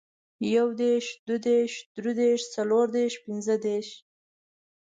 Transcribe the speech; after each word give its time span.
يو 0.55 0.67
دېرش، 0.81 1.07
دوه 1.27 1.39
دېرش، 1.47 1.73
دري 1.95 2.11
دېرش، 2.21 2.41
څلور 2.55 2.85
دېرش، 2.95 3.13
پنځه 3.25 3.55
دېرش، 3.65 3.89